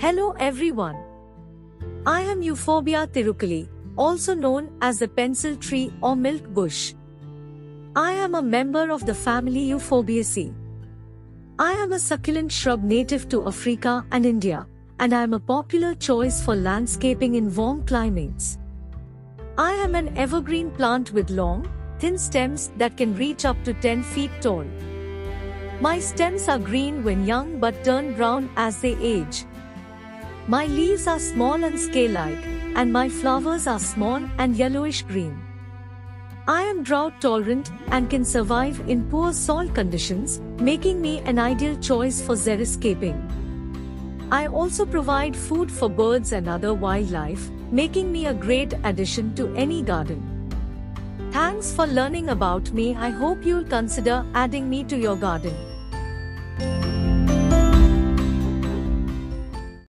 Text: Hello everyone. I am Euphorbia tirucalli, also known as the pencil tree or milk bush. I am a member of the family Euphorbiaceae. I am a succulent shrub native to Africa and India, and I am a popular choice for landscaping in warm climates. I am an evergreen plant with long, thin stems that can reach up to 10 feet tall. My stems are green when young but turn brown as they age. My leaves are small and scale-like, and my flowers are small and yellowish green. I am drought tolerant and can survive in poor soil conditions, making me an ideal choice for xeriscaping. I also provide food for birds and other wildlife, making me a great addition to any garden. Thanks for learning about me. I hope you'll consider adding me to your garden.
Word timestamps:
Hello 0.00 0.30
everyone. 0.38 0.96
I 2.06 2.20
am 2.20 2.40
Euphorbia 2.40 3.08
tirucalli, 3.08 3.68
also 3.96 4.32
known 4.32 4.70
as 4.80 5.00
the 5.00 5.08
pencil 5.08 5.56
tree 5.56 5.92
or 6.00 6.14
milk 6.14 6.46
bush. 6.54 6.94
I 7.96 8.12
am 8.12 8.36
a 8.36 8.40
member 8.40 8.92
of 8.92 9.04
the 9.06 9.14
family 9.14 9.70
Euphorbiaceae. 9.70 10.54
I 11.58 11.72
am 11.72 11.90
a 11.90 11.98
succulent 11.98 12.52
shrub 12.52 12.84
native 12.84 13.28
to 13.30 13.48
Africa 13.48 14.06
and 14.12 14.24
India, 14.24 14.68
and 15.00 15.12
I 15.12 15.24
am 15.24 15.34
a 15.34 15.40
popular 15.40 15.96
choice 15.96 16.40
for 16.40 16.54
landscaping 16.54 17.34
in 17.34 17.52
warm 17.52 17.84
climates. 17.84 18.56
I 19.58 19.72
am 19.72 19.96
an 19.96 20.16
evergreen 20.16 20.70
plant 20.70 21.12
with 21.12 21.28
long, 21.28 21.68
thin 21.98 22.18
stems 22.18 22.70
that 22.76 22.96
can 22.96 23.16
reach 23.16 23.44
up 23.44 23.64
to 23.64 23.74
10 23.74 24.04
feet 24.04 24.30
tall. 24.40 24.64
My 25.80 25.98
stems 25.98 26.48
are 26.48 26.58
green 26.60 27.02
when 27.02 27.26
young 27.26 27.58
but 27.58 27.82
turn 27.82 28.14
brown 28.14 28.48
as 28.56 28.80
they 28.80 28.96
age. 29.02 29.44
My 30.50 30.64
leaves 30.64 31.06
are 31.06 31.18
small 31.18 31.62
and 31.62 31.78
scale-like, 31.78 32.42
and 32.74 32.90
my 32.90 33.06
flowers 33.10 33.66
are 33.66 33.78
small 33.78 34.22
and 34.38 34.56
yellowish 34.56 35.02
green. 35.02 35.38
I 36.46 36.62
am 36.62 36.82
drought 36.82 37.20
tolerant 37.20 37.70
and 37.88 38.08
can 38.08 38.24
survive 38.24 38.80
in 38.88 39.10
poor 39.10 39.34
soil 39.34 39.68
conditions, 39.68 40.40
making 40.58 41.02
me 41.02 41.18
an 41.26 41.38
ideal 41.38 41.76
choice 41.80 42.22
for 42.22 42.34
xeriscaping. 42.34 43.20
I 44.30 44.46
also 44.46 44.86
provide 44.86 45.36
food 45.36 45.70
for 45.70 45.90
birds 45.90 46.32
and 46.32 46.48
other 46.48 46.72
wildlife, 46.72 47.50
making 47.70 48.10
me 48.10 48.24
a 48.28 48.32
great 48.32 48.72
addition 48.84 49.34
to 49.34 49.54
any 49.54 49.82
garden. 49.82 50.50
Thanks 51.30 51.70
for 51.70 51.86
learning 51.86 52.30
about 52.30 52.72
me. 52.72 52.94
I 52.94 53.10
hope 53.10 53.44
you'll 53.44 53.64
consider 53.64 54.24
adding 54.32 54.70
me 54.70 54.82
to 54.84 54.96
your 54.96 55.16
garden. 55.16 55.67